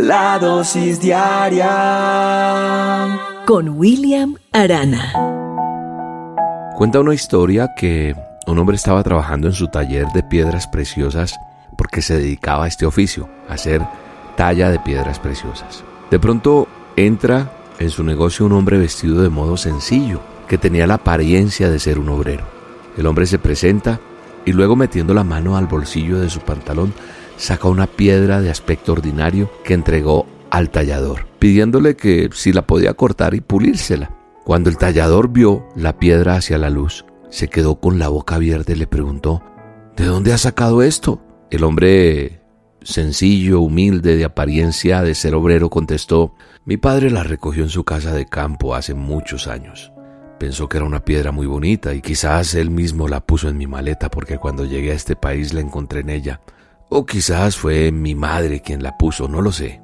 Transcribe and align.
La 0.00 0.38
dosis 0.38 1.00
diaria 1.00 1.66
con 3.46 3.70
William 3.70 4.36
Arana. 4.52 5.12
Cuenta 6.76 7.00
una 7.00 7.14
historia 7.14 7.74
que 7.76 8.14
un 8.46 8.60
hombre 8.60 8.76
estaba 8.76 9.02
trabajando 9.02 9.48
en 9.48 9.54
su 9.54 9.66
taller 9.66 10.06
de 10.14 10.22
piedras 10.22 10.68
preciosas 10.68 11.34
porque 11.76 12.00
se 12.00 12.16
dedicaba 12.16 12.66
a 12.66 12.68
este 12.68 12.86
oficio, 12.86 13.28
a 13.48 13.54
hacer 13.54 13.84
talla 14.36 14.70
de 14.70 14.78
piedras 14.78 15.18
preciosas. 15.18 15.82
De 16.12 16.20
pronto 16.20 16.68
entra 16.94 17.50
en 17.80 17.90
su 17.90 18.04
negocio 18.04 18.46
un 18.46 18.52
hombre 18.52 18.78
vestido 18.78 19.20
de 19.20 19.30
modo 19.30 19.56
sencillo, 19.56 20.20
que 20.46 20.58
tenía 20.58 20.86
la 20.86 20.94
apariencia 20.94 21.70
de 21.70 21.80
ser 21.80 21.98
un 21.98 22.10
obrero. 22.10 22.44
El 22.96 23.04
hombre 23.06 23.26
se 23.26 23.40
presenta 23.40 23.98
y 24.44 24.52
luego 24.52 24.76
metiendo 24.76 25.12
la 25.12 25.24
mano 25.24 25.56
al 25.56 25.66
bolsillo 25.66 26.20
de 26.20 26.30
su 26.30 26.38
pantalón 26.38 26.94
saca 27.38 27.68
una 27.68 27.86
piedra 27.86 28.42
de 28.42 28.50
aspecto 28.50 28.92
ordinario 28.92 29.50
que 29.64 29.72
entregó 29.72 30.26
al 30.50 30.70
tallador, 30.70 31.26
pidiéndole 31.38 31.96
que 31.96 32.28
si 32.32 32.52
la 32.52 32.66
podía 32.66 32.94
cortar 32.94 33.34
y 33.34 33.40
pulírsela. 33.40 34.10
Cuando 34.44 34.68
el 34.68 34.76
tallador 34.76 35.30
vio 35.30 35.68
la 35.76 35.98
piedra 35.98 36.36
hacia 36.36 36.58
la 36.58 36.70
luz, 36.70 37.04
se 37.30 37.48
quedó 37.48 37.80
con 37.80 37.98
la 37.98 38.08
boca 38.08 38.36
abierta 38.36 38.72
y 38.72 38.76
le 38.76 38.86
preguntó, 38.86 39.42
¿De 39.96 40.04
dónde 40.04 40.32
has 40.32 40.42
sacado 40.42 40.82
esto? 40.82 41.20
El 41.50 41.64
hombre 41.64 42.40
sencillo, 42.82 43.60
humilde, 43.60 44.16
de 44.16 44.24
apariencia 44.24 45.02
de 45.02 45.14
ser 45.14 45.34
obrero, 45.34 45.70
contestó, 45.70 46.34
mi 46.64 46.76
padre 46.76 47.10
la 47.10 47.22
recogió 47.22 47.64
en 47.64 47.70
su 47.70 47.84
casa 47.84 48.12
de 48.12 48.26
campo 48.26 48.74
hace 48.74 48.94
muchos 48.94 49.46
años. 49.48 49.92
Pensó 50.38 50.68
que 50.68 50.76
era 50.76 50.86
una 50.86 51.04
piedra 51.04 51.32
muy 51.32 51.46
bonita 51.46 51.94
y 51.94 52.00
quizás 52.00 52.54
él 52.54 52.70
mismo 52.70 53.08
la 53.08 53.20
puso 53.20 53.48
en 53.48 53.58
mi 53.58 53.66
maleta 53.66 54.08
porque 54.08 54.38
cuando 54.38 54.64
llegué 54.64 54.92
a 54.92 54.94
este 54.94 55.16
país 55.16 55.52
la 55.52 55.60
encontré 55.60 56.00
en 56.00 56.10
ella. 56.10 56.40
O 56.90 57.04
quizás 57.04 57.56
fue 57.56 57.92
mi 57.92 58.14
madre 58.14 58.60
quien 58.60 58.82
la 58.82 58.96
puso, 58.96 59.28
no 59.28 59.42
lo 59.42 59.52
sé. 59.52 59.82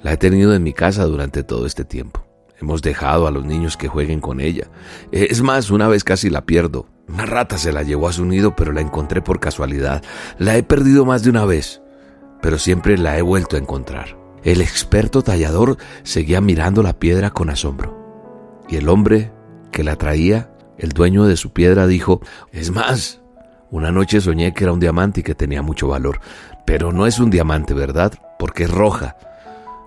La 0.00 0.12
he 0.12 0.16
tenido 0.16 0.54
en 0.54 0.62
mi 0.62 0.72
casa 0.72 1.04
durante 1.04 1.42
todo 1.42 1.66
este 1.66 1.84
tiempo. 1.84 2.26
Hemos 2.60 2.80
dejado 2.82 3.26
a 3.26 3.30
los 3.30 3.44
niños 3.44 3.76
que 3.76 3.88
jueguen 3.88 4.20
con 4.20 4.40
ella. 4.40 4.68
Es 5.12 5.42
más, 5.42 5.70
una 5.70 5.88
vez 5.88 6.04
casi 6.04 6.30
la 6.30 6.46
pierdo. 6.46 6.86
Una 7.08 7.26
rata 7.26 7.58
se 7.58 7.72
la 7.72 7.82
llevó 7.82 8.08
a 8.08 8.12
su 8.12 8.24
nido, 8.24 8.54
pero 8.56 8.72
la 8.72 8.80
encontré 8.80 9.20
por 9.20 9.40
casualidad. 9.40 10.02
La 10.38 10.56
he 10.56 10.62
perdido 10.62 11.04
más 11.04 11.22
de 11.22 11.30
una 11.30 11.44
vez, 11.44 11.82
pero 12.40 12.58
siempre 12.58 12.96
la 12.96 13.18
he 13.18 13.22
vuelto 13.22 13.56
a 13.56 13.58
encontrar. 13.58 14.16
El 14.42 14.62
experto 14.62 15.22
tallador 15.22 15.76
seguía 16.02 16.40
mirando 16.40 16.82
la 16.82 16.98
piedra 16.98 17.30
con 17.30 17.50
asombro. 17.50 17.98
Y 18.68 18.76
el 18.76 18.88
hombre 18.88 19.32
que 19.70 19.84
la 19.84 19.96
traía, 19.96 20.54
el 20.78 20.90
dueño 20.90 21.24
de 21.24 21.36
su 21.36 21.52
piedra, 21.52 21.86
dijo, 21.86 22.20
es 22.52 22.70
más, 22.70 23.19
una 23.70 23.92
noche 23.92 24.20
soñé 24.20 24.52
que 24.52 24.64
era 24.64 24.72
un 24.72 24.80
diamante 24.80 25.20
y 25.20 25.22
que 25.22 25.34
tenía 25.34 25.62
mucho 25.62 25.88
valor, 25.88 26.20
pero 26.64 26.92
no 26.92 27.06
es 27.06 27.18
un 27.18 27.30
diamante, 27.30 27.74
¿verdad? 27.74 28.12
Porque 28.38 28.64
es 28.64 28.70
roja. 28.70 29.16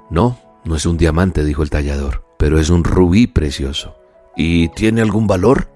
No, 0.10 0.38
no 0.64 0.76
es 0.76 0.86
un 0.86 0.98
diamante, 0.98 1.44
dijo 1.44 1.64
el 1.64 1.70
tallador, 1.70 2.26
pero 2.38 2.60
es 2.60 2.70
un 2.70 2.84
rubí 2.84 3.28
precioso. 3.28 3.96
¿Y 4.36 4.70
tiene 4.70 5.02
algún 5.02 5.28
valor? 5.28 5.70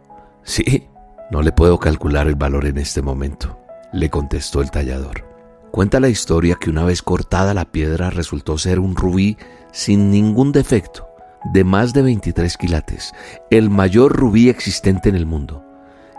Sí, 0.44 0.88
no 1.30 1.42
le 1.42 1.52
puedo 1.52 1.80
calcular 1.80 2.28
el 2.28 2.36
valor 2.36 2.66
en 2.66 2.78
este 2.78 3.02
momento, 3.02 3.60
le 3.92 4.10
contestó 4.10 4.62
el 4.62 4.72
tallador. 4.72 5.26
Cuenta 5.72 6.00
la 6.00 6.10
historia 6.10 6.58
que 6.60 6.70
una 6.70 6.86
vez 6.86 7.02
cortada 7.02 7.54
la 7.54 7.66
piedra 7.66 8.10
resultó 8.10 8.58
ser 8.58 8.80
un 8.80 8.96
rubí 8.96 9.38
sin 9.72 10.10
ningún 10.10 10.52
defecto 10.52 11.08
de 11.54 11.64
más 11.64 11.94
de 11.94 12.02
23 12.02 12.58
quilates, 12.58 13.14
el 13.50 13.70
mayor 13.70 14.16
rubí 14.16 14.50
existente 14.50 15.10
en 15.10 15.16
el 15.16 15.26
mundo. 15.26 15.64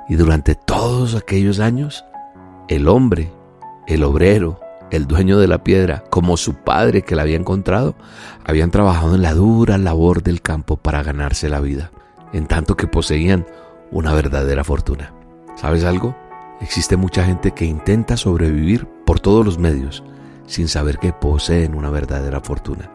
Y 0.09 0.17
durante 0.17 0.55
todos 0.55 1.15
aquellos 1.15 1.61
años, 1.61 2.05
el 2.69 2.89
hombre, 2.89 3.31
el 3.87 4.03
obrero, 4.05 4.61
el 4.91 5.07
dueño 5.07 5.39
de 5.39 5.49
la 5.49 5.63
piedra, 5.63 6.05
como 6.11 6.37
su 6.37 6.55
padre 6.55 7.03
que 7.03 7.15
la 7.15 7.23
había 7.23 7.37
encontrado, 7.37 7.95
habían 8.45 8.71
trabajado 8.71 9.15
en 9.15 9.23
la 9.23 9.35
dura 9.35 9.77
labor 9.77 10.23
del 10.23 10.41
campo 10.41 10.77
para 10.77 11.03
ganarse 11.03 11.49
la 11.49 11.61
vida, 11.61 11.91
en 12.33 12.47
tanto 12.47 12.77
que 12.77 12.87
poseían 12.87 13.47
una 13.91 14.15
verdadera 14.15 14.65
fortuna. 14.65 15.13
¿Sabes 15.57 15.85
algo? 15.85 16.17
Existe 16.61 16.97
mucha 16.97 17.25
gente 17.25 17.53
que 17.53 17.65
intenta 17.65 18.17
sobrevivir 18.17 18.87
por 19.05 19.21
todos 19.21 19.45
los 19.45 19.59
medios 19.59 20.03
sin 20.47 20.69
saber 20.69 20.99
que 20.99 21.13
poseen 21.13 21.75
una 21.75 21.91
verdadera 21.91 22.41
fortuna. 22.41 22.91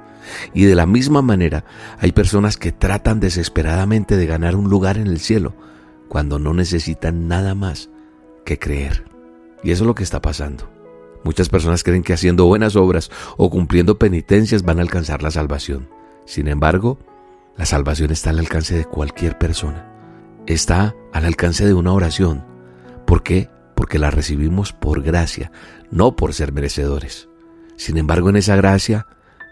Y 0.53 0.63
de 0.63 0.75
la 0.75 0.85
misma 0.85 1.21
manera 1.21 1.63
hay 1.99 2.11
personas 2.11 2.57
que 2.57 2.71
tratan 2.71 3.19
desesperadamente 3.19 4.17
de 4.17 4.25
ganar 4.25 4.55
un 4.55 4.69
lugar 4.69 4.97
en 4.97 5.07
el 5.07 5.19
cielo 5.19 5.53
cuando 6.13 6.37
no 6.37 6.53
necesitan 6.53 7.27
nada 7.27 7.55
más 7.55 7.89
que 8.45 8.59
creer. 8.59 9.03
Y 9.63 9.71
eso 9.71 9.83
es 9.83 9.87
lo 9.87 9.95
que 9.95 10.03
está 10.03 10.21
pasando. 10.21 10.69
Muchas 11.23 11.49
personas 11.49 11.81
creen 11.81 12.03
que 12.03 12.13
haciendo 12.13 12.45
buenas 12.45 12.75
obras 12.75 13.09
o 13.35 13.49
cumpliendo 13.49 13.97
penitencias 13.97 14.61
van 14.61 14.77
a 14.77 14.83
alcanzar 14.83 15.23
la 15.23 15.31
salvación. 15.31 15.89
Sin 16.27 16.47
embargo, 16.47 16.99
la 17.57 17.65
salvación 17.65 18.11
está 18.11 18.29
al 18.29 18.37
alcance 18.37 18.75
de 18.75 18.85
cualquier 18.85 19.39
persona. 19.39 19.91
Está 20.45 20.93
al 21.13 21.25
alcance 21.25 21.65
de 21.65 21.73
una 21.73 21.93
oración. 21.93 22.45
¿Por 23.07 23.23
qué? 23.23 23.49
Porque 23.75 23.97
la 23.97 24.11
recibimos 24.11 24.71
por 24.71 25.01
gracia, 25.01 25.51
no 25.89 26.15
por 26.15 26.35
ser 26.35 26.53
merecedores. 26.53 27.27
Sin 27.75 27.97
embargo, 27.97 28.29
en 28.29 28.35
esa 28.35 28.55
gracia 28.55 29.07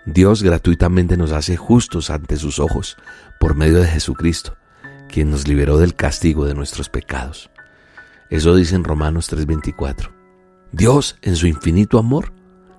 Dios 0.05 0.43
gratuitamente 0.43 1.17
nos 1.17 1.31
hace 1.31 1.57
justos 1.57 2.11
ante 2.11 2.37
sus 2.37 2.59
ojos 2.59 2.97
por 3.39 3.55
medio 3.55 3.79
de 3.79 3.87
Jesucristo, 3.87 4.57
quien 5.11 5.29
nos 5.29 5.47
liberó 5.47 5.77
del 5.77 5.95
castigo 5.95 6.45
de 6.45 6.55
nuestros 6.55 6.89
pecados. 6.89 7.51
Eso 8.29 8.55
dice 8.55 8.75
en 8.75 8.83
Romanos 8.83 9.29
3:24. 9.29 10.11
Dios, 10.71 11.17
en 11.21 11.35
su 11.35 11.47
infinito 11.47 11.99
amor, 11.99 12.33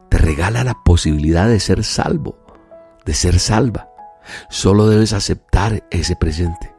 te 0.08 0.18
regala 0.18 0.64
la 0.64 0.82
posibilidad 0.82 1.48
de 1.48 1.60
ser 1.60 1.84
salvo, 1.84 2.38
de 3.04 3.14
ser 3.14 3.38
salva. 3.38 3.88
Solo 4.50 4.88
debes 4.88 5.12
aceptar 5.12 5.84
ese 5.90 6.16
presente. 6.16 6.74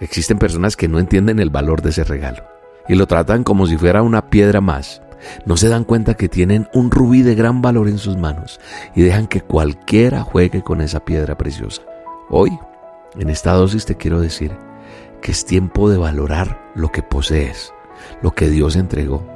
Existen 0.00 0.38
personas 0.38 0.76
que 0.76 0.88
no 0.88 0.98
entienden 0.98 1.40
el 1.40 1.50
valor 1.50 1.82
de 1.82 1.90
ese 1.90 2.04
regalo 2.04 2.44
y 2.88 2.94
lo 2.94 3.06
tratan 3.06 3.44
como 3.44 3.66
si 3.66 3.76
fuera 3.76 4.02
una 4.02 4.30
piedra 4.30 4.60
más 4.60 5.02
no 5.44 5.56
se 5.56 5.68
dan 5.68 5.84
cuenta 5.84 6.14
que 6.14 6.28
tienen 6.28 6.68
un 6.72 6.90
rubí 6.90 7.22
de 7.22 7.34
gran 7.34 7.62
valor 7.62 7.88
en 7.88 7.98
sus 7.98 8.16
manos 8.16 8.60
y 8.94 9.02
dejan 9.02 9.26
que 9.26 9.42
cualquiera 9.42 10.22
juegue 10.22 10.62
con 10.62 10.80
esa 10.80 11.00
piedra 11.04 11.36
preciosa. 11.36 11.82
Hoy, 12.28 12.50
en 13.18 13.28
esta 13.30 13.52
dosis 13.52 13.84
te 13.84 13.96
quiero 13.96 14.20
decir 14.20 14.56
que 15.20 15.32
es 15.32 15.44
tiempo 15.44 15.90
de 15.90 15.98
valorar 15.98 16.70
lo 16.74 16.90
que 16.90 17.02
posees, 17.02 17.72
lo 18.22 18.32
que 18.32 18.48
Dios 18.48 18.76
entregó. 18.76 19.26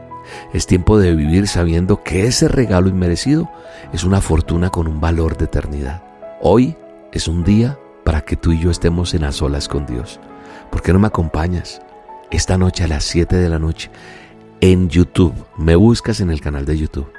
Es 0.52 0.66
tiempo 0.66 0.98
de 0.98 1.14
vivir 1.14 1.48
sabiendo 1.48 2.02
que 2.02 2.26
ese 2.26 2.48
regalo 2.48 2.88
inmerecido 2.88 3.50
es 3.92 4.04
una 4.04 4.20
fortuna 4.20 4.70
con 4.70 4.88
un 4.88 5.00
valor 5.00 5.36
de 5.36 5.44
eternidad. 5.44 6.02
Hoy 6.40 6.76
es 7.12 7.28
un 7.28 7.44
día 7.44 7.78
para 8.04 8.22
que 8.22 8.36
tú 8.36 8.52
y 8.52 8.60
yo 8.60 8.70
estemos 8.70 9.14
en 9.14 9.24
a 9.24 9.32
solas 9.32 9.68
con 9.68 9.86
Dios. 9.86 10.20
¿Por 10.70 10.82
qué 10.82 10.92
no 10.92 10.98
me 10.98 11.06
acompañas 11.06 11.80
esta 12.30 12.58
noche 12.58 12.84
a 12.84 12.88
las 12.88 13.04
7 13.04 13.36
de 13.36 13.48
la 13.48 13.58
noche 13.58 13.90
en 14.60 14.88
YouTube. 14.88 15.34
Me 15.56 15.76
buscas 15.76 16.20
en 16.20 16.30
el 16.30 16.40
canal 16.40 16.64
de 16.64 16.78
YouTube 16.78 17.12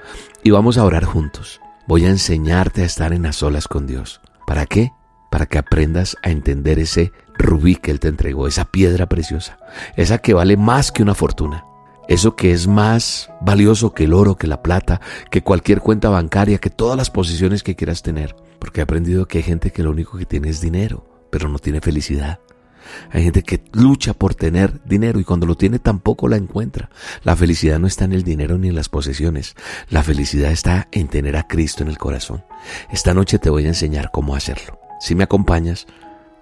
y 0.43 0.51
vamos 0.51 0.77
a 0.77 0.83
orar 0.83 1.05
juntos. 1.05 1.61
Voy 1.87 2.05
a 2.05 2.09
enseñarte 2.09 2.81
a 2.81 2.85
estar 2.85 3.13
en 3.13 3.23
las 3.23 3.37
solas 3.37 3.67
con 3.67 3.87
Dios. 3.87 4.21
¿Para 4.47 4.65
qué? 4.65 4.91
Para 5.35 5.47
que 5.47 5.57
aprendas 5.57 6.15
a 6.23 6.29
entender 6.29 6.79
ese 6.79 7.11
rubí 7.37 7.75
que 7.75 7.91
Él 7.91 7.99
te 7.99 8.07
entregó, 8.07 8.47
esa 8.47 8.71
piedra 8.71 9.09
preciosa, 9.09 9.57
esa 9.97 10.19
que 10.19 10.33
vale 10.33 10.55
más 10.55 10.93
que 10.93 11.03
una 11.03 11.13
fortuna, 11.13 11.65
eso 12.07 12.37
que 12.37 12.53
es 12.53 12.67
más 12.67 13.29
valioso 13.41 13.93
que 13.93 14.05
el 14.05 14.13
oro, 14.13 14.37
que 14.37 14.47
la 14.47 14.63
plata, 14.63 15.01
que 15.29 15.41
cualquier 15.41 15.81
cuenta 15.81 16.07
bancaria, 16.07 16.59
que 16.59 16.69
todas 16.69 16.95
las 16.95 17.09
posiciones 17.09 17.63
que 17.63 17.75
quieras 17.75 18.01
tener. 18.01 18.33
Porque 18.59 18.79
he 18.79 18.83
aprendido 18.83 19.27
que 19.27 19.39
hay 19.39 19.43
gente 19.43 19.71
que 19.71 19.83
lo 19.83 19.91
único 19.91 20.17
que 20.17 20.25
tiene 20.25 20.47
es 20.47 20.61
dinero, 20.61 21.05
pero 21.31 21.49
no 21.49 21.59
tiene 21.59 21.81
felicidad. 21.81 22.39
Hay 23.11 23.25
gente 23.25 23.43
que 23.43 23.61
lucha 23.73 24.13
por 24.13 24.35
tener 24.35 24.85
dinero 24.85 25.19
y 25.19 25.25
cuando 25.25 25.45
lo 25.45 25.55
tiene 25.55 25.79
tampoco 25.79 26.29
la 26.29 26.37
encuentra. 26.37 26.89
La 27.25 27.35
felicidad 27.35 27.77
no 27.77 27.87
está 27.87 28.05
en 28.05 28.13
el 28.13 28.23
dinero 28.23 28.57
ni 28.57 28.69
en 28.69 28.75
las 28.75 28.87
posesiones. 28.87 29.53
La 29.89 30.01
felicidad 30.01 30.53
está 30.53 30.87
en 30.93 31.09
tener 31.09 31.35
a 31.35 31.45
Cristo 31.45 31.83
en 31.83 31.89
el 31.89 31.97
corazón. 31.97 32.45
Esta 32.89 33.13
noche 33.13 33.37
te 33.37 33.49
voy 33.49 33.65
a 33.65 33.67
enseñar 33.67 34.11
cómo 34.13 34.33
hacerlo. 34.33 34.84
Si 34.99 35.15
me 35.15 35.23
acompañas, 35.23 35.87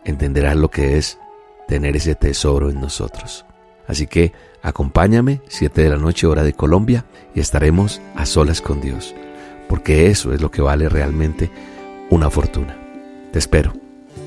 entenderás 0.05 0.55
lo 0.55 0.69
que 0.69 0.97
es 0.97 1.19
tener 1.67 1.95
ese 1.95 2.15
tesoro 2.15 2.69
en 2.69 2.79
nosotros. 2.79 3.45
Así 3.87 4.07
que 4.07 4.33
acompáñame, 4.61 5.41
7 5.47 5.81
de 5.81 5.89
la 5.89 5.97
noche 5.97 6.27
hora 6.27 6.43
de 6.43 6.53
Colombia, 6.53 7.05
y 7.35 7.39
estaremos 7.39 8.01
a 8.15 8.25
solas 8.25 8.61
con 8.61 8.81
Dios, 8.81 9.13
porque 9.67 10.07
eso 10.07 10.33
es 10.33 10.41
lo 10.41 10.51
que 10.51 10.61
vale 10.61 10.87
realmente 10.89 11.51
una 12.09 12.29
fortuna. 12.29 12.77
Te 13.31 13.39
espero, 13.39 13.73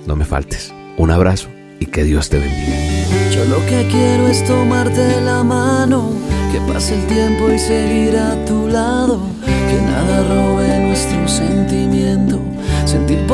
no 0.06 0.17
me 0.17 0.25
faltes. 0.25 0.75
Un 0.99 1.11
abrazo 1.11 1.49
y 1.78 1.87
que 1.87 2.05
Dios 2.05 2.28
te 2.28 2.38
bendiga. 2.38 3.31
Yo 3.31 3.44
lo 3.44 3.64
que 3.67 3.87
quiero 3.90 4.28
es 4.28 4.44
tomarte 4.44 5.20
la 5.20 5.43
mano, 5.43 6.11
que 6.52 6.61
pase 6.73 6.94
el 6.94 7.06
tiempo 7.06 7.50
y 7.50 7.58
seguir 7.58 8.17
a 8.17 8.44
tu 8.44 8.67
lado, 8.67 9.20
que 9.44 9.81
nada 9.82 10.23
robe 10.23 10.81
nuestro 10.81 11.15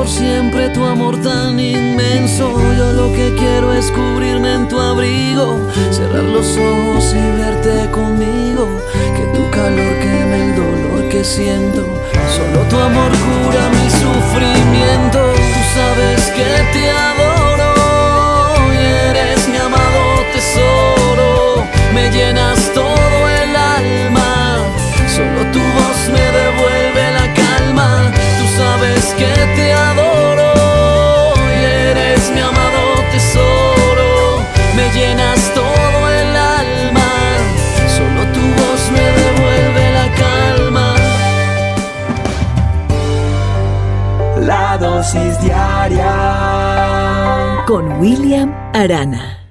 por 0.02 0.10
siempre 0.10 0.68
tu 0.70 0.84
amor 0.84 1.16
tan 1.22 1.60
inmenso. 1.60 2.50
Yo 2.76 2.92
lo 2.92 3.12
que 3.12 3.32
quiero 3.36 3.72
es 3.72 3.88
cubrirme 3.92 4.52
en 4.54 4.66
tu 4.66 4.80
abrigo, 4.80 5.46
cerrar 5.92 6.24
los 6.24 6.56
ojos 6.56 7.14
y 7.14 7.24
verte 7.40 7.88
conmigo. 7.92 8.80
Que 9.16 9.24
tu 9.36 9.48
calor 9.50 9.92
queme 10.02 10.36
el 10.46 10.56
dolor 10.56 11.08
que 11.08 11.22
siento. 11.22 11.82
Solo 12.36 12.60
tu 12.68 12.76
amor 12.78 13.12
cura 13.26 13.62
mi 13.76 13.86
sufrimiento. 14.02 15.20
Tú 15.54 15.62
sabes 15.76 16.20
que 16.36 16.50
te 16.72 16.84
adoro 16.90 17.70
y 18.74 18.84
eres 19.08 19.48
mi 19.50 19.56
amado 19.56 20.02
tesoro. 20.34 21.64
Me 21.94 22.10
llenas 22.10 22.58
todo 22.74 23.18
el 23.40 23.50
alma. 23.54 24.66
Solo 25.14 25.40
tu 25.54 25.60
voz 25.78 25.98
me 26.14 26.26
devuelve 26.40 27.04
la 27.18 27.26
calma. 27.42 28.12
Tú 28.38 28.46
sabes 28.56 29.04
que 29.20 29.32
te 29.56 29.61
con 47.66 47.98
William 48.00 48.54
Arana. 48.72 49.41